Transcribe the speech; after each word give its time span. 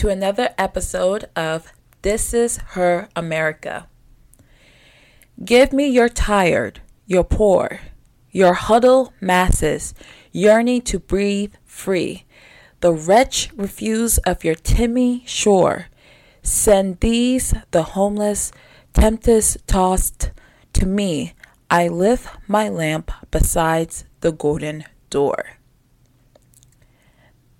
To 0.00 0.08
another 0.08 0.54
episode 0.56 1.28
of 1.36 1.74
This 2.00 2.32
is 2.32 2.56
Her 2.72 3.10
America. 3.14 3.86
Give 5.44 5.74
me 5.74 5.88
your 5.88 6.08
tired, 6.08 6.80
your 7.06 7.22
poor, 7.22 7.80
your 8.30 8.54
huddled 8.54 9.12
masses 9.20 9.92
yearning 10.32 10.80
to 10.88 10.98
breathe 10.98 11.52
free. 11.66 12.24
The 12.80 12.92
wretch 12.92 13.50
refuse 13.54 14.16
of 14.16 14.42
your 14.42 14.54
timmy 14.54 15.22
shore. 15.26 15.88
Send 16.42 17.00
these, 17.00 17.52
the 17.70 17.82
homeless, 17.82 18.52
tempest 18.94 19.58
tossed 19.66 20.30
to 20.72 20.86
me. 20.86 21.34
I 21.68 21.88
lift 21.88 22.26
my 22.48 22.70
lamp 22.70 23.12
besides 23.30 24.06
the 24.22 24.32
golden 24.32 24.84
door. 25.10 25.59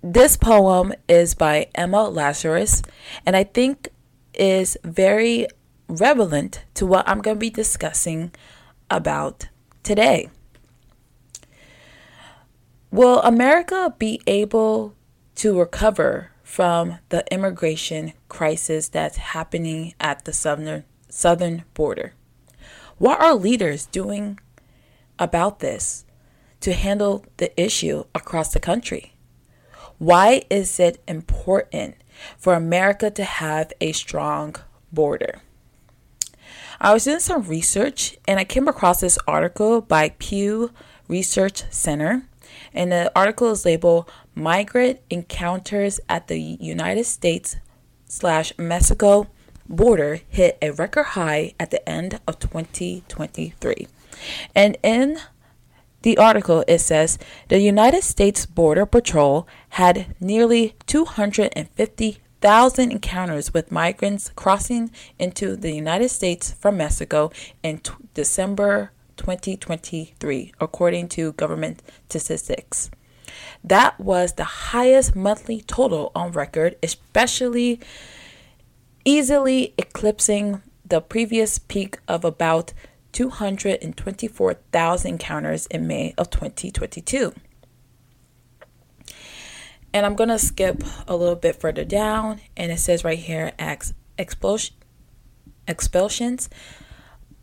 This 0.03 0.35
poem 0.35 0.93
is 1.07 1.35
by 1.35 1.67
Emma 1.75 2.09
Lazarus, 2.09 2.81
and 3.23 3.35
I 3.35 3.43
think 3.43 3.89
is 4.33 4.75
very 4.83 5.45
relevant 5.87 6.63
to 6.73 6.87
what 6.87 7.07
I'm 7.07 7.21
going 7.21 7.37
to 7.37 7.39
be 7.39 7.51
discussing 7.51 8.31
about 8.89 9.49
today. 9.83 10.31
Will 12.89 13.21
America 13.21 13.93
be 13.99 14.19
able 14.25 14.95
to 15.35 15.59
recover 15.59 16.31
from 16.41 16.97
the 17.09 17.23
immigration 17.31 18.13
crisis 18.27 18.89
that's 18.89 19.17
happening 19.17 19.93
at 19.99 20.25
the 20.25 20.33
southern 20.33 20.83
southern 21.09 21.63
border? 21.75 22.15
What 22.97 23.21
are 23.21 23.35
leaders 23.35 23.85
doing 23.85 24.39
about 25.19 25.59
this 25.59 26.05
to 26.61 26.73
handle 26.73 27.23
the 27.37 27.53
issue 27.61 28.05
across 28.15 28.51
the 28.51 28.59
country? 28.59 29.10
Why 30.01 30.41
is 30.49 30.79
it 30.79 30.99
important 31.07 31.93
for 32.35 32.55
America 32.55 33.11
to 33.11 33.23
have 33.23 33.71
a 33.79 33.91
strong 33.91 34.55
border? 34.91 35.43
I 36.79 36.91
was 36.91 37.03
doing 37.03 37.19
some 37.19 37.43
research 37.43 38.17
and 38.27 38.39
I 38.39 38.43
came 38.43 38.67
across 38.67 39.01
this 39.01 39.19
article 39.27 39.79
by 39.79 40.15
Pew 40.17 40.71
Research 41.07 41.65
Center. 41.69 42.23
And 42.73 42.91
the 42.91 43.11
article 43.15 43.51
is 43.51 43.63
labeled 43.63 44.09
Migrant 44.33 45.01
Encounters 45.11 45.99
at 46.09 46.29
the 46.29 46.39
United 46.39 47.03
States 47.03 47.57
slash 48.05 48.53
Mexico 48.57 49.27
border 49.69 50.21
hit 50.27 50.57
a 50.63 50.71
record 50.71 51.09
high 51.13 51.53
at 51.59 51.69
the 51.69 51.87
end 51.87 52.19
of 52.27 52.39
2023. 52.39 53.87
And 54.55 54.77
in 54.81 55.19
the 56.01 56.17
article, 56.17 56.63
it 56.67 56.79
says 56.79 57.17
the 57.49 57.59
United 57.59 58.03
States 58.03 58.45
Border 58.45 58.85
Patrol 58.85 59.47
had 59.69 60.15
nearly 60.19 60.75
250,000 60.87 62.91
encounters 62.91 63.53
with 63.53 63.71
migrants 63.71 64.31
crossing 64.35 64.91
into 65.19 65.55
the 65.55 65.71
United 65.71 66.09
States 66.09 66.51
from 66.51 66.77
Mexico 66.77 67.31
in 67.61 67.79
t- 67.79 67.91
December 68.13 68.91
2023, 69.17 70.53
according 70.59 71.07
to 71.09 71.33
government 71.33 71.83
statistics. 72.09 72.89
That 73.63 73.99
was 73.99 74.33
the 74.33 74.43
highest 74.43 75.15
monthly 75.15 75.61
total 75.61 76.11
on 76.15 76.31
record, 76.31 76.75
especially 76.81 77.79
easily 79.05 79.73
eclipsing 79.77 80.61
the 80.85 80.99
previous 80.99 81.59
peak 81.59 81.99
of 82.07 82.25
about 82.25 82.73
224,000 83.11 85.19
counters 85.19 85.65
in 85.67 85.87
May 85.87 86.13
of 86.17 86.29
2022. 86.29 87.33
And 89.93 90.05
I'm 90.05 90.15
going 90.15 90.29
to 90.29 90.39
skip 90.39 90.83
a 91.07 91.15
little 91.15 91.35
bit 91.35 91.59
further 91.59 91.83
down, 91.83 92.39
and 92.55 92.71
it 92.71 92.79
says 92.79 93.03
right 93.03 93.19
here 93.19 93.51
ex- 93.59 93.93
expulsions. 94.17 94.71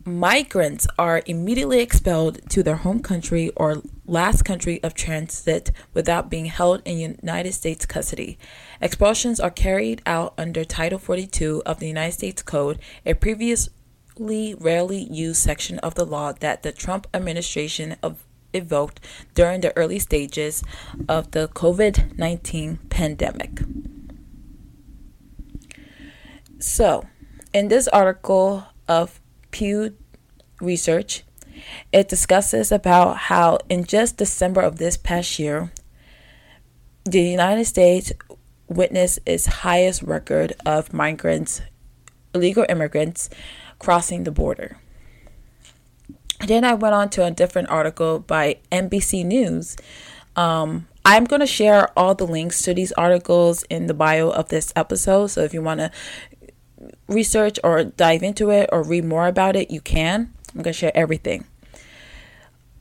Migrants 0.04 0.86
are 0.98 1.22
immediately 1.26 1.80
expelled 1.80 2.48
to 2.48 2.62
their 2.62 2.76
home 2.76 3.00
country 3.00 3.50
or 3.56 3.82
last 4.06 4.42
country 4.42 4.82
of 4.82 4.94
transit 4.94 5.70
without 5.92 6.30
being 6.30 6.46
held 6.46 6.80
in 6.86 6.98
United 6.98 7.52
States 7.52 7.84
custody. 7.84 8.38
Expulsions 8.80 9.38
are 9.38 9.50
carried 9.50 10.00
out 10.06 10.32
under 10.38 10.64
Title 10.64 10.98
42 10.98 11.62
of 11.66 11.78
the 11.78 11.88
United 11.88 12.12
States 12.12 12.40
Code, 12.40 12.78
a 13.04 13.12
previous 13.12 13.68
rarely 14.18 15.08
used 15.10 15.40
section 15.40 15.78
of 15.80 15.94
the 15.94 16.04
law 16.04 16.32
that 16.32 16.62
the 16.62 16.72
Trump 16.72 17.06
administration 17.14 17.96
of 18.02 18.24
evoked 18.52 19.00
during 19.34 19.60
the 19.60 19.76
early 19.76 19.98
stages 19.98 20.62
of 21.08 21.30
the 21.32 21.48
COVID 21.48 22.18
19 22.18 22.78
pandemic. 22.88 23.60
So, 26.58 27.06
in 27.52 27.68
this 27.68 27.86
article 27.88 28.64
of 28.88 29.20
Pew 29.50 29.94
Research, 30.60 31.24
it 31.92 32.08
discusses 32.08 32.72
about 32.72 33.16
how 33.16 33.58
in 33.68 33.84
just 33.84 34.16
December 34.16 34.60
of 34.60 34.78
this 34.78 34.96
past 34.96 35.38
year, 35.38 35.72
the 37.04 37.22
United 37.22 37.64
States 37.64 38.12
witnessed 38.68 39.20
its 39.24 39.46
highest 39.46 40.02
record 40.02 40.52
of 40.66 40.92
migrants, 40.92 41.62
illegal 42.34 42.66
immigrants, 42.68 43.30
crossing 43.78 44.24
the 44.24 44.30
border. 44.30 44.78
Then 46.46 46.64
I 46.64 46.74
went 46.74 46.94
on 46.94 47.10
to 47.10 47.24
a 47.24 47.30
different 47.30 47.68
article 47.68 48.20
by 48.20 48.58
NBC 48.70 49.24
News. 49.24 49.76
Um, 50.36 50.86
I'm 51.04 51.24
going 51.24 51.40
to 51.40 51.46
share 51.46 51.88
all 51.98 52.14
the 52.14 52.26
links 52.26 52.62
to 52.62 52.74
these 52.74 52.92
articles 52.92 53.64
in 53.64 53.86
the 53.86 53.94
bio 53.94 54.30
of 54.30 54.48
this 54.48 54.72
episode. 54.76 55.28
So 55.28 55.42
if 55.42 55.52
you 55.52 55.62
want 55.62 55.80
to 55.80 55.90
research 57.08 57.58
or 57.64 57.84
dive 57.84 58.22
into 58.22 58.50
it 58.50 58.68
or 58.70 58.82
read 58.82 59.04
more 59.04 59.26
about 59.26 59.56
it, 59.56 59.70
you 59.70 59.80
can. 59.80 60.32
I'm 60.54 60.62
going 60.62 60.72
to 60.72 60.78
share 60.78 60.92
everything. 60.94 61.44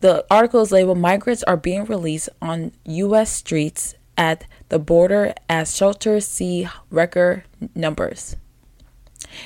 The 0.02 0.26
article 0.30 0.62
is 0.62 0.72
labeled 0.72 1.00
Migrants 1.00 1.42
Are 1.44 1.58
Being 1.58 1.86
Released 1.86 2.30
on 2.40 2.74
U.S. 2.86 3.32
Streets 3.32 3.96
at 4.16 4.46
the 4.70 4.78
Border 4.78 5.34
as 5.50 5.76
Shelters 5.76 6.28
See 6.28 6.68
Record 6.92 7.44
Numbers. 7.74 8.36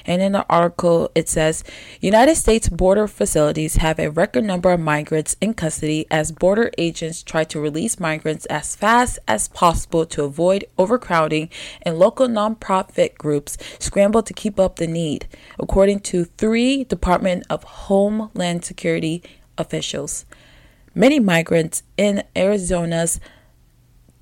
And 0.05 0.21
in 0.21 0.31
the 0.31 0.45
article, 0.49 1.11
it 1.15 1.29
says 1.29 1.63
United 1.99 2.35
States 2.35 2.69
border 2.69 3.07
facilities 3.07 3.75
have 3.77 3.99
a 3.99 4.09
record 4.09 4.43
number 4.43 4.71
of 4.71 4.79
migrants 4.79 5.35
in 5.41 5.53
custody 5.53 6.05
as 6.09 6.31
border 6.31 6.71
agents 6.77 7.23
try 7.23 7.43
to 7.45 7.59
release 7.59 7.99
migrants 7.99 8.45
as 8.47 8.75
fast 8.75 9.19
as 9.27 9.47
possible 9.47 10.05
to 10.07 10.23
avoid 10.23 10.65
overcrowding, 10.77 11.49
and 11.81 11.99
local 11.99 12.27
nonprofit 12.27 13.17
groups 13.17 13.57
scramble 13.79 14.23
to 14.23 14.33
keep 14.33 14.59
up 14.59 14.77
the 14.77 14.87
need, 14.87 15.27
according 15.59 15.99
to 15.99 16.25
three 16.25 16.83
Department 16.83 17.43
of 17.49 17.63
Homeland 17.63 18.65
Security 18.65 19.23
officials. 19.57 20.25
Many 20.93 21.19
migrants 21.19 21.83
in 21.97 22.23
Arizona's 22.35 23.19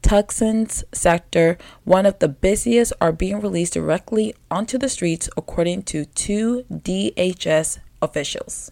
Tucson's 0.02 0.84
sector, 0.92 1.58
one 1.84 2.06
of 2.06 2.20
the 2.20 2.28
busiest, 2.28 2.94
are 3.02 3.12
being 3.12 3.40
released 3.40 3.74
directly 3.74 4.34
onto 4.50 4.78
the 4.78 4.90
streets, 4.90 5.30
according 5.38 5.84
to 5.84 6.06
two 6.06 6.66
DHS 6.72 7.80
officials. 8.02 8.72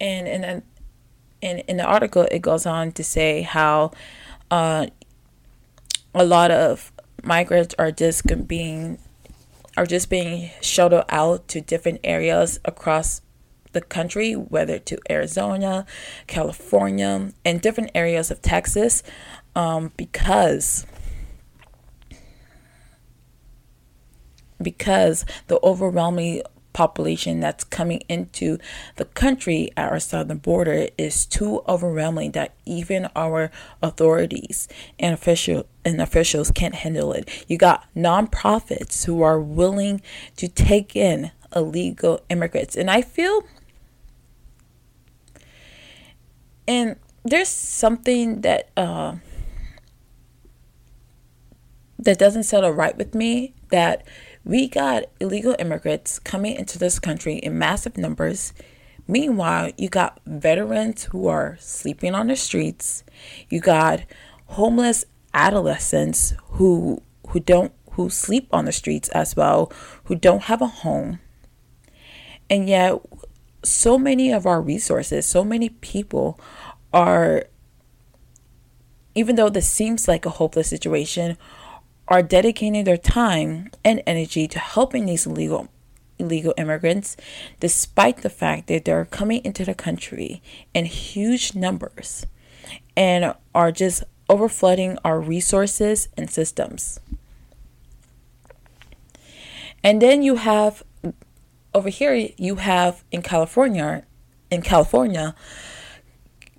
And 0.00 0.26
in, 0.26 0.62
in, 1.40 1.58
in 1.60 1.76
the 1.76 1.84
article, 1.84 2.26
it 2.30 2.40
goes 2.40 2.66
on 2.66 2.92
to 2.92 3.04
say 3.04 3.42
how 3.42 3.92
uh, 4.50 4.86
a 6.14 6.24
lot 6.24 6.50
of 6.50 6.92
migrants 7.22 7.74
are 7.78 7.92
just 7.92 8.26
being 8.48 8.98
are 9.74 9.86
just 9.86 10.10
being 10.10 10.50
shuttled 10.60 11.04
out 11.08 11.48
to 11.48 11.60
different 11.62 11.98
areas 12.04 12.60
across 12.64 13.21
the 13.72 13.80
country, 13.80 14.32
whether 14.34 14.78
to 14.78 14.98
Arizona, 15.10 15.86
California, 16.26 17.32
and 17.44 17.60
different 17.60 17.90
areas 17.94 18.30
of 18.30 18.42
Texas, 18.42 19.02
um, 19.54 19.92
because 19.96 20.86
because 24.62 25.26
the 25.48 25.58
overwhelming 25.64 26.42
population 26.72 27.40
that's 27.40 27.64
coming 27.64 28.00
into 28.08 28.58
the 28.96 29.04
country 29.04 29.70
at 29.76 29.90
our 29.92 30.00
southern 30.00 30.38
border 30.38 30.88
is 30.96 31.26
too 31.26 31.62
overwhelming 31.68 32.32
that 32.32 32.54
even 32.64 33.08
our 33.14 33.50
authorities 33.82 34.68
and 34.98 35.14
official 35.14 35.66
and 35.84 36.00
officials 36.00 36.50
can't 36.50 36.76
handle 36.76 37.12
it. 37.12 37.28
You 37.48 37.58
got 37.58 37.84
nonprofits 37.94 39.04
who 39.04 39.22
are 39.22 39.40
willing 39.40 40.00
to 40.36 40.48
take 40.48 40.96
in 40.96 41.30
illegal 41.54 42.20
immigrants. 42.30 42.76
And 42.76 42.90
I 42.90 43.02
feel 43.02 43.42
and 46.66 46.96
there's 47.24 47.48
something 47.48 48.40
that 48.42 48.70
uh, 48.76 49.16
that 51.98 52.18
doesn't 52.18 52.44
settle 52.44 52.70
right 52.70 52.96
with 52.96 53.14
me 53.14 53.54
that 53.70 54.06
we 54.44 54.68
got 54.68 55.04
illegal 55.20 55.54
immigrants 55.58 56.18
coming 56.18 56.56
into 56.56 56.78
this 56.78 56.98
country 56.98 57.34
in 57.36 57.58
massive 57.58 57.96
numbers. 57.96 58.52
Meanwhile, 59.06 59.70
you 59.76 59.88
got 59.88 60.20
veterans 60.26 61.04
who 61.04 61.28
are 61.28 61.56
sleeping 61.60 62.14
on 62.14 62.26
the 62.26 62.36
streets. 62.36 63.04
You 63.48 63.60
got 63.60 64.00
homeless 64.46 65.04
adolescents 65.34 66.34
who 66.52 67.02
who 67.28 67.40
don't 67.40 67.72
who 67.92 68.10
sleep 68.10 68.48
on 68.52 68.64
the 68.64 68.72
streets 68.72 69.08
as 69.10 69.36
well, 69.36 69.72
who 70.04 70.14
don't 70.14 70.44
have 70.44 70.62
a 70.62 70.66
home. 70.66 71.20
And 72.48 72.68
yet 72.68 73.00
so 73.64 73.98
many 73.98 74.32
of 74.32 74.46
our 74.46 74.60
resources, 74.60 75.26
so 75.26 75.44
many 75.44 75.68
people 75.68 76.38
are 76.92 77.44
even 79.14 79.36
though 79.36 79.48
this 79.48 79.68
seems 79.68 80.08
like 80.08 80.24
a 80.24 80.30
hopeless 80.30 80.68
situation, 80.68 81.36
are 82.08 82.22
dedicating 82.22 82.84
their 82.84 82.96
time 82.96 83.70
and 83.84 84.02
energy 84.06 84.48
to 84.48 84.58
helping 84.58 85.06
these 85.06 85.26
illegal 85.26 85.68
illegal 86.18 86.54
immigrants, 86.56 87.16
despite 87.58 88.18
the 88.18 88.30
fact 88.30 88.68
that 88.68 88.84
they're 88.84 89.04
coming 89.04 89.44
into 89.44 89.64
the 89.64 89.74
country 89.74 90.40
in 90.72 90.84
huge 90.84 91.54
numbers 91.54 92.26
and 92.96 93.34
are 93.54 93.72
just 93.72 94.04
overflooding 94.28 94.96
our 95.04 95.20
resources 95.20 96.08
and 96.16 96.30
systems. 96.30 97.00
And 99.82 100.00
then 100.00 100.22
you 100.22 100.36
have 100.36 100.84
over 101.74 101.88
here 101.88 102.14
you 102.36 102.56
have 102.56 103.04
in 103.10 103.22
California 103.22 104.04
in 104.50 104.62
California 104.62 105.34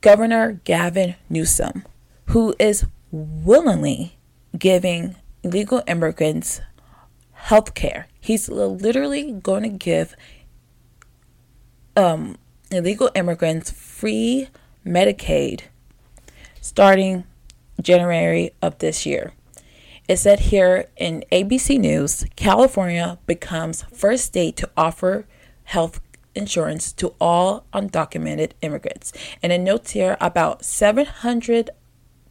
Governor 0.01 0.62
Gavin 0.63 1.15
Newsom 1.30 1.86
who 2.27 2.56
is 2.60 2.86
willingly 3.12 4.18
giving 4.57 5.15
illegal 5.44 5.83
immigrants 5.88 6.62
health 7.33 7.74
care. 7.74 8.07
He's 8.19 8.50
literally 8.50 9.33
going 9.33 9.63
to 9.63 9.69
give 9.69 10.15
um, 11.95 12.38
illegal 12.71 13.12
immigrants 13.16 13.71
free 13.71 14.48
Medicaid 14.86 15.62
starting 16.62 17.25
January 17.81 18.51
of 18.62 18.77
this 18.80 19.06
year. 19.06 19.33
It 20.05 20.17
said 20.17 20.41
here 20.51 20.89
in 20.97 21.23
ABC 21.31 21.79
News 21.79 22.25
California 22.35 23.19
becomes 23.25 23.83
first 23.83 24.25
state 24.25 24.57
to 24.57 24.69
offer 24.75 25.25
health 25.63 26.01
insurance 26.35 26.91
to 26.94 27.13
all 27.21 27.65
undocumented 27.73 28.51
immigrants. 28.61 29.13
And 29.41 29.53
it 29.53 29.61
notes 29.61 29.91
here 29.91 30.17
about 30.19 30.65
700 30.65 31.69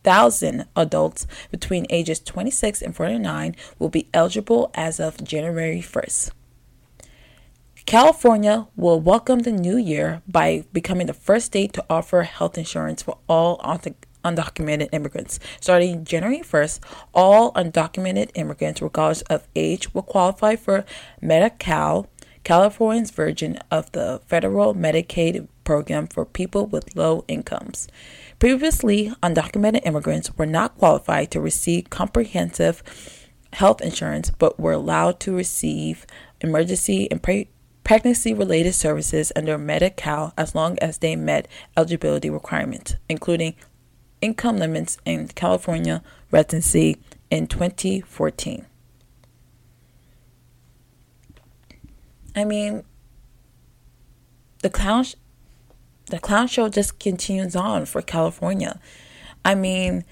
thousand 0.04 0.66
adults 0.74 1.26
between 1.50 1.86
ages 1.88 2.18
26 2.20 2.82
and 2.82 2.94
49 2.94 3.54
will 3.78 3.88
be 3.88 4.08
eligible 4.12 4.70
as 4.74 4.98
of 4.98 5.22
January 5.22 5.80
1st. 5.80 6.32
California 7.86 8.66
will 8.76 9.00
welcome 9.00 9.40
the 9.40 9.52
new 9.52 9.76
year 9.76 10.20
by 10.26 10.64
becoming 10.72 11.06
the 11.06 11.14
first 11.14 11.46
state 11.46 11.72
to 11.72 11.84
offer 11.88 12.22
health 12.24 12.58
insurance 12.58 13.02
for 13.02 13.18
all 13.28 13.60
undocumented 14.24 14.88
immigrants. 14.92 15.38
Starting 15.60 16.04
January 16.04 16.40
1st, 16.40 16.80
all 17.14 17.52
undocumented 17.52 18.30
immigrants, 18.34 18.82
regardless 18.82 19.22
of 19.22 19.46
age, 19.54 19.92
will 19.94 20.02
qualify 20.02 20.56
for 20.56 20.84
Medi-Cal, 21.20 22.06
California's 22.44 23.10
version 23.10 23.58
of 23.70 23.90
the 23.92 24.20
federal 24.26 24.74
Medicaid 24.74 25.46
program 25.64 26.06
for 26.06 26.24
people 26.24 26.66
with 26.66 26.96
low 26.96 27.24
incomes. 27.28 27.88
Previously, 28.38 29.12
undocumented 29.22 29.86
immigrants 29.86 30.36
were 30.36 30.46
not 30.46 30.76
qualified 30.76 31.30
to 31.30 31.40
receive 31.40 31.90
comprehensive 31.90 32.82
health 33.52 33.80
insurance 33.82 34.30
but 34.30 34.58
were 34.58 34.72
allowed 34.72 35.20
to 35.20 35.32
receive 35.32 36.06
emergency 36.40 37.08
and 37.10 37.22
pre- 37.22 37.48
pregnancy 37.84 38.32
related 38.32 38.72
services 38.72 39.32
under 39.36 39.58
Medi-Cal 39.58 40.32
as 40.36 40.54
long 40.54 40.78
as 40.78 40.98
they 40.98 41.16
met 41.16 41.48
eligibility 41.76 42.30
requirements, 42.30 42.96
including 43.08 43.54
income 44.22 44.56
limits 44.56 44.96
in 45.04 45.28
California 45.28 46.02
residency 46.30 46.98
in 47.30 47.46
2014. 47.46 48.64
I 52.34 52.44
mean, 52.44 52.84
the 54.62 54.70
clown 54.70 55.04
the 56.06 56.18
clown 56.18 56.46
show 56.46 56.68
just 56.68 56.98
continues 56.98 57.54
on 57.56 57.86
for 57.86 58.02
California. 58.02 58.80
I 59.44 59.54
mean, 59.54 60.04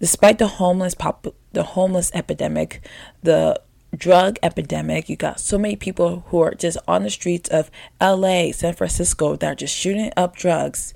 despite 0.00 0.38
the 0.38 0.46
homeless 0.46 0.94
pop 0.94 1.26
the 1.52 1.62
homeless 1.62 2.10
epidemic, 2.14 2.86
the 3.22 3.60
drug 3.96 4.38
epidemic, 4.42 5.08
you 5.08 5.16
got 5.16 5.40
so 5.40 5.58
many 5.58 5.76
people 5.76 6.24
who 6.28 6.40
are 6.40 6.54
just 6.54 6.78
on 6.86 7.04
the 7.04 7.10
streets 7.10 7.48
of 7.48 7.70
LA, 8.00 8.52
San 8.52 8.74
Francisco 8.74 9.36
that 9.36 9.52
are 9.52 9.54
just 9.54 9.74
shooting 9.74 10.12
up 10.16 10.36
drugs. 10.36 10.94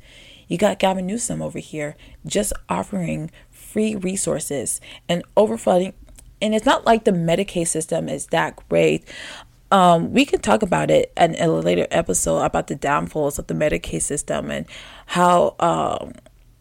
You 0.49 0.59
got 0.59 0.79
Gavin 0.79 1.07
Newsom 1.07 1.41
over 1.41 1.59
here 1.59 1.97
just 2.27 2.53
offering 2.69 3.31
free 3.51 3.97
resources 3.97 4.81
and 5.09 5.23
overflooding 5.37 5.95
and 6.43 6.57
it's 6.57 6.67
not 6.67 6.85
like 6.85 7.05
the 7.05 7.13
Medicaid 7.13 7.69
system 7.69 8.09
is 8.09 8.27
that 8.27 8.61
great. 8.69 9.05
Um, 9.71 10.13
we 10.13 10.27
can 10.27 10.41
talk 10.41 10.63
about 10.63 10.91
it 10.91 11.13
in, 11.17 11.37
a 11.37 11.49
later 11.49 11.87
episode 11.91 12.41
about 12.41 12.67
the 12.67 12.75
downfalls 12.75 13.39
of 13.39 13.47
the 13.47 13.55
Medicaid 13.55 14.03
system 14.03 14.51
and 14.51 14.67
how 15.07 15.55
um, 15.61 16.13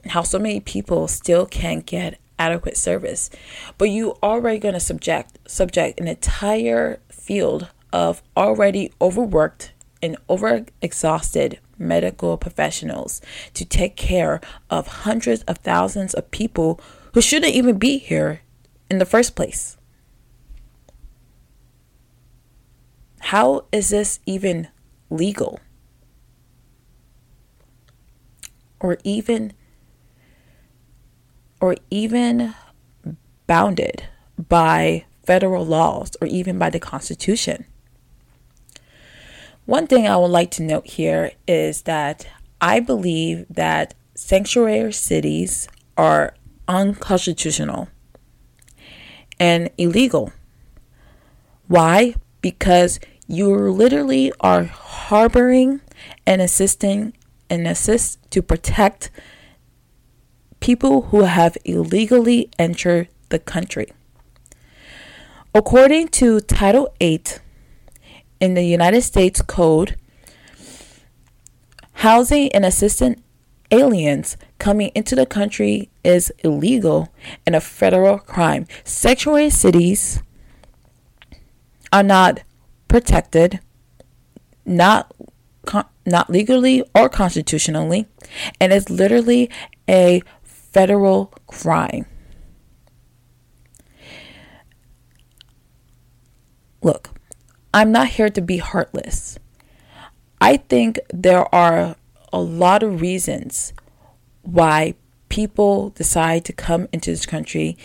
how 0.05 0.21
so 0.21 0.39
many 0.39 0.59
people 0.59 1.07
still 1.07 1.45
can't 1.45 1.85
get 1.85 2.19
adequate 2.39 2.77
service. 2.77 3.29
But 3.77 3.89
you 3.89 4.17
already 4.23 4.59
going 4.59 4.75
to 4.75 4.79
subject 4.79 5.39
subject 5.49 5.99
an 5.99 6.07
entire 6.07 6.99
field 7.09 7.67
of 7.91 8.21
already 8.37 8.93
overworked 9.01 9.73
and 10.01 10.17
overexhausted 10.27 11.57
medical 11.77 12.37
professionals 12.37 13.21
to 13.53 13.65
take 13.65 13.95
care 13.95 14.39
of 14.69 14.87
hundreds 14.87 15.43
of 15.43 15.57
thousands 15.59 16.13
of 16.13 16.31
people 16.31 16.79
who 17.13 17.21
shouldn't 17.21 17.53
even 17.53 17.77
be 17.77 17.97
here 17.97 18.41
in 18.89 18.99
the 18.99 19.05
first 19.05 19.35
place. 19.35 19.77
How 23.19 23.65
is 23.71 23.89
this 23.89 24.19
even 24.25 24.67
legal? 25.09 25.59
Or 28.79 28.97
even 29.03 29.53
or 31.61 31.75
even 31.91 32.55
bounded 33.45 34.03
by 34.49 35.05
federal 35.23 35.65
laws 35.65 36.17
or 36.19 36.27
even 36.27 36.57
by 36.57 36.69
the 36.69 36.79
Constitution. 36.79 37.65
One 39.71 39.87
thing 39.87 40.05
I 40.05 40.17
would 40.17 40.31
like 40.31 40.51
to 40.51 40.63
note 40.63 40.85
here 40.85 41.31
is 41.47 41.83
that 41.83 42.27
I 42.59 42.81
believe 42.81 43.45
that 43.49 43.93
sanctuary 44.15 44.91
cities 44.91 45.69
are 45.95 46.35
unconstitutional 46.67 47.87
and 49.39 49.69
illegal. 49.77 50.33
Why? 51.69 52.15
Because 52.41 52.99
you 53.27 53.55
literally 53.55 54.33
are 54.41 54.65
harboring 54.65 55.79
and 56.27 56.41
assisting 56.41 57.13
and 57.49 57.65
assist 57.65 58.19
to 58.31 58.41
protect 58.41 59.09
people 60.59 61.03
who 61.03 61.21
have 61.21 61.57
illegally 61.63 62.49
entered 62.59 63.07
the 63.29 63.39
country. 63.39 63.87
According 65.55 66.09
to 66.19 66.41
Title 66.41 66.93
8 66.99 67.39
in 68.41 68.55
the 68.55 68.63
United 68.63 69.03
States 69.03 69.41
Code, 69.41 69.95
housing 71.93 72.51
and 72.51 72.65
assisting 72.65 73.21
aliens 73.69 74.35
coming 74.57 74.91
into 74.95 75.15
the 75.15 75.25
country 75.25 75.89
is 76.03 76.33
illegal 76.43 77.13
and 77.45 77.55
a 77.55 77.61
federal 77.61 78.17
crime. 78.17 78.65
Sanctuary 78.83 79.51
cities 79.51 80.21
are 81.93 82.03
not 82.03 82.41
protected, 82.87 83.61
not 84.65 85.13
not 86.03 86.31
legally 86.31 86.83
or 86.95 87.07
constitutionally, 87.07 88.07
and 88.59 88.73
it's 88.73 88.89
literally 88.89 89.49
a 89.87 90.23
federal 90.41 91.31
crime. 91.45 92.05
Look, 96.81 97.20
I'm 97.73 97.91
not 97.91 98.09
here 98.09 98.29
to 98.29 98.41
be 98.41 98.57
heartless. 98.57 99.39
I 100.41 100.57
think 100.57 100.99
there 101.13 101.53
are 101.53 101.95
a 102.33 102.41
lot 102.41 102.83
of 102.83 103.01
reasons 103.01 103.73
why 104.41 104.95
people 105.29 105.91
decide 105.91 106.43
to 106.45 106.53
come 106.53 106.87
into 106.91 107.11
this 107.11 107.25
country 107.25 107.77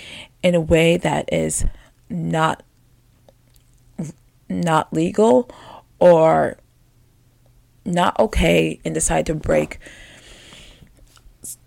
in 0.42 0.54
a 0.54 0.60
way 0.60 0.96
that 0.96 1.32
is 1.32 1.64
not 2.08 2.62
not 4.48 4.92
legal 4.92 5.50
or 5.98 6.56
not 7.84 8.18
okay 8.18 8.80
and 8.84 8.94
decide 8.94 9.26
to 9.26 9.34
break 9.34 9.78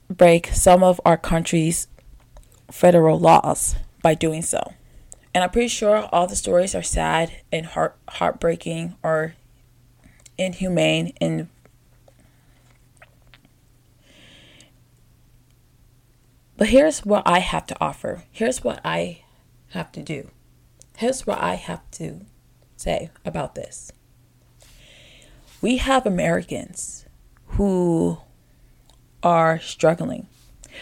break 0.09 0.47
some 0.47 0.83
of 0.83 0.99
our 1.05 1.17
country's 1.17 1.87
federal 2.71 3.19
laws 3.19 3.75
by 4.01 4.13
doing 4.13 4.41
so. 4.41 4.73
And 5.33 5.43
I'm 5.43 5.51
pretty 5.51 5.67
sure 5.67 6.09
all 6.11 6.27
the 6.27 6.35
stories 6.35 6.73
are 6.73 6.83
sad 6.83 7.41
and 7.51 7.65
heart 7.67 7.97
heartbreaking 8.09 8.95
or 9.03 9.35
inhumane 10.37 11.13
and 11.21 11.49
But 16.59 16.67
here's 16.67 17.05
what 17.05 17.23
I 17.25 17.39
have 17.39 17.65
to 17.67 17.77
offer. 17.79 18.23
Here's 18.31 18.65
what 18.65 18.81
I 18.83 19.21
have 19.69 19.93
to 19.93 20.03
do. 20.03 20.29
Here's 20.97 21.25
what 21.25 21.39
I 21.39 21.55
have 21.55 21.89
to 21.91 22.25
say 22.75 23.11
about 23.23 23.55
this. 23.55 23.93
We 25.61 25.77
have 25.77 26.05
Americans 26.05 27.05
who 27.51 28.17
are 29.23 29.57
struggling. 29.59 30.27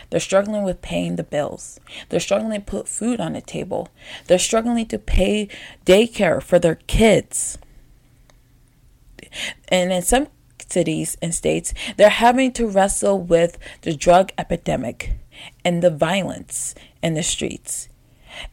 They're 0.09 0.19
struggling 0.19 0.63
with 0.63 0.81
paying 0.81 1.15
the 1.15 1.23
bills. 1.23 1.79
They're 2.09 2.19
struggling 2.19 2.59
to 2.59 2.65
put 2.65 2.87
food 2.87 3.19
on 3.19 3.33
the 3.33 3.41
table. 3.41 3.89
They're 4.27 4.39
struggling 4.39 4.85
to 4.87 4.99
pay 4.99 5.49
daycare 5.85 6.41
for 6.41 6.59
their 6.59 6.75
kids. 6.75 7.57
And 9.69 9.91
in 9.91 10.01
some 10.01 10.27
cities 10.69 11.17
and 11.21 11.33
states, 11.33 11.73
they're 11.95 12.09
having 12.09 12.51
to 12.53 12.67
wrestle 12.67 13.19
with 13.21 13.57
the 13.81 13.95
drug 13.95 14.31
epidemic 14.37 15.13
and 15.63 15.81
the 15.81 15.89
violence 15.89 16.75
in 17.01 17.13
the 17.13 17.23
streets. 17.23 17.89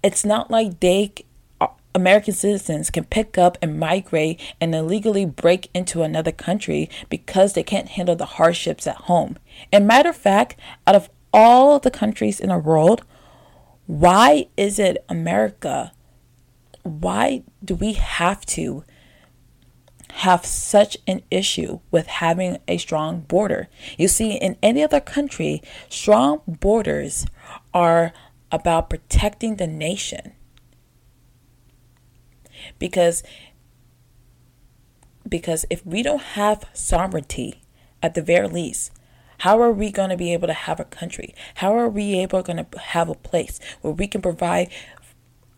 It's 0.03 0.25
not 0.25 0.51
like 0.51 0.81
they 0.81 1.13
uh, 1.61 1.69
American 1.95 2.35
citizens 2.35 2.91
can 2.91 3.05
pick 3.05 3.39
up 3.39 3.57
and 3.63 3.79
migrate 3.79 4.41
and 4.61 4.75
illegally 4.75 5.25
break 5.25 5.71
into 5.75 6.03
another 6.03 6.33
country 6.33 6.91
because 7.09 7.53
they 7.53 7.63
can't 7.63 7.91
handle 7.91 8.17
the 8.17 8.27
hardships 8.27 8.87
at 8.87 8.97
home. 8.97 9.39
And 9.73 9.87
matter 9.87 10.11
of 10.11 10.17
fact, 10.17 10.57
out 10.87 10.95
of 10.95 11.09
all 11.35 11.81
the 11.81 11.91
countries 11.91 12.39
in 12.39 12.49
the 12.49 12.59
world, 12.59 13.03
why 13.87 14.47
is 14.57 14.79
it 14.79 15.05
America? 15.09 15.93
Why 16.85 17.43
do 17.63 17.75
we 17.75 17.95
have 17.95 18.47
to 18.47 18.85
have 20.13 20.47
such 20.47 20.97
an 21.09 21.23
issue 21.31 21.81
with 21.91 22.07
having 22.07 22.59
a 22.69 22.79
strong 22.79 23.21
border? 23.23 23.69
You 23.99 24.07
see, 24.07 24.35
in 24.35 24.57
any 24.63 24.83
other 24.83 25.01
country, 25.01 25.61
strong 25.89 26.41
borders 26.47 27.27
are 27.75 28.13
about 28.53 28.89
protecting 28.89 29.57
the 29.57 29.67
nation 29.67 30.33
because 32.79 33.23
because 35.29 35.65
if 35.69 35.85
we 35.85 36.03
don't 36.03 36.23
have 36.23 36.65
sovereignty 36.73 37.63
at 38.03 38.15
the 38.15 38.23
very 38.23 38.47
least 38.47 38.93
how 39.39 39.61
are 39.61 39.73
we 39.73 39.91
going 39.91 40.11
to 40.11 40.17
be 40.17 40.33
able 40.33 40.49
to 40.49 40.55
have 40.55 40.81
a 40.81 40.85
country? 40.85 41.35
How 41.57 41.77
are 41.77 41.89
we 41.89 42.19
able 42.21 42.43
going 42.43 42.65
to 42.65 42.79
have 42.79 43.09
a 43.09 43.15
place 43.15 43.61
where 43.81 43.93
we 43.93 44.07
can 44.07 44.23
provide 44.23 44.71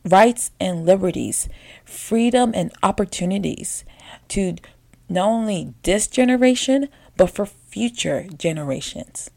rights 0.05 0.53
and 0.61 0.87
liberties 0.87 1.49
freedom 1.85 2.53
and 2.55 2.73
opportunities 2.83 3.85
to 4.29 4.57
not 5.09 5.29
only 5.29 5.75
this 5.83 6.07
generation 6.07 6.89
but 7.17 7.31
for 7.31 7.47
future 7.47 8.27
generations? 8.37 9.31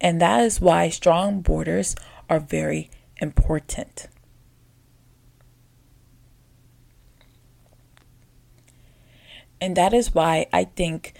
And 0.00 0.20
that 0.20 0.40
is 0.42 0.60
why 0.60 0.88
strong 0.88 1.40
borders 1.40 1.94
are 2.28 2.40
very 2.40 2.90
important. 3.20 4.08
And 9.60 9.76
that 9.76 9.92
is 9.92 10.14
why 10.14 10.46
I 10.52 10.64
think 10.64 11.14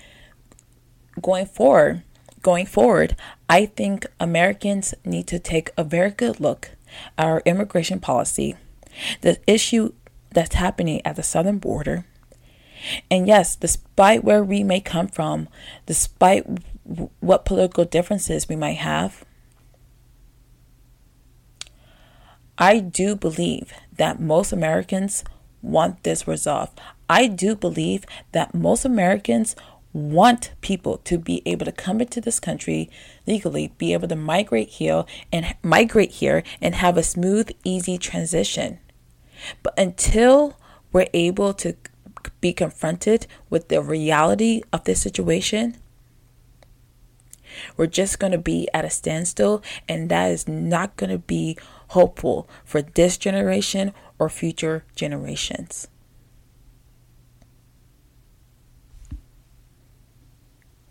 going 1.21 1.47
forward, 1.47 2.03
going 2.43 2.67
forward, 2.67 3.17
I 3.49 3.67
think 3.67 4.07
Americans 4.21 4.95
need 5.05 5.27
to 5.29 5.39
take 5.39 5.71
a 5.77 5.85
very 5.85 6.11
good 6.11 6.41
look 6.41 6.71
at 7.17 7.27
our 7.27 7.43
immigration 7.45 8.01
policy, 8.01 8.57
the 9.21 9.39
issue 9.47 9.93
that's 10.31 10.55
happening 10.55 11.01
at 11.05 11.17
the 11.17 11.23
southern 11.23 11.59
border. 11.59 12.05
And 13.11 13.27
yes, 13.27 13.57
despite 13.57 14.25
where 14.25 14.45
we 14.45 14.63
may 14.63 14.81
come 14.81 15.09
from, 15.09 15.49
despite 15.87 16.47
what 17.21 17.45
political 17.45 17.85
differences 17.85 18.49
we 18.49 18.57
might 18.57 18.79
have, 18.79 19.25
I 22.57 22.81
do 22.81 23.15
believe 23.15 23.73
that 23.97 24.21
most 24.21 24.53
Americans 24.53 25.25
want 25.63 26.03
this 26.03 26.27
resolved. 26.27 26.81
I 27.09 27.27
do 27.27 27.55
believe 27.55 28.05
that 28.33 28.55
most 28.55 28.85
Americans 28.85 29.57
want 29.99 30.53
people 30.61 30.99
to 30.99 31.19
be 31.19 31.43
able 31.45 31.67
to 31.67 31.73
come 31.73 32.01
into 32.01 32.21
this 32.21 32.41
country 32.41 32.89
legally, 33.27 33.73
be 33.79 33.93
able 33.93 34.09
to 34.09 34.17
migrate 34.17 34.69
here 34.69 35.05
and 35.33 35.55
migrate 35.63 36.13
here 36.13 36.43
and 36.61 36.75
have 36.77 36.97
a 36.97 37.03
smooth, 37.03 37.51
easy 37.65 37.99
transition. 37.99 38.79
But 39.63 39.79
until 39.79 40.57
we're 40.93 41.09
able 41.13 41.53
to 41.55 41.77
be 42.41 42.53
confronted 42.53 43.27
with 43.51 43.69
the 43.69 43.83
reality 43.83 44.63
of 44.73 44.85
this 44.85 45.03
situation, 45.03 45.77
we're 47.77 47.87
just 47.87 48.19
going 48.19 48.33
to 48.33 48.39
be 48.39 48.69
at 48.73 48.85
a 48.85 48.91
standstill, 48.91 49.63
and 49.89 50.09
that 50.11 50.31
is 50.31 50.47
not 50.47 50.97
going 50.97 51.11
to 51.11 51.19
be 51.19 51.57
hopeful 51.89 52.49
for 52.65 52.83
this 52.83 53.17
generation 53.17 53.93
or 54.19 54.29
future 54.29 54.85
generations. 54.95 55.89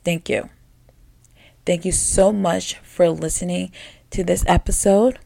Thank 0.07 0.29
you. 0.29 0.49
Thank 1.65 1.83
you 1.83 1.91
so 1.91 2.31
much 2.31 2.75
for 2.75 3.09
listening 3.09 3.73
to 4.11 4.23
this 4.23 4.45
episode. 4.47 5.19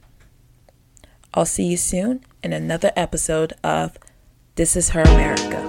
I'll 1.36 1.46
see 1.46 1.66
you 1.66 1.78
soon 1.78 2.26
in 2.42 2.52
another 2.52 2.92
episode 2.96 3.54
of 3.64 4.00
This 4.56 4.76
Is 4.76 4.90
Her 4.90 5.04
America. 5.04 5.61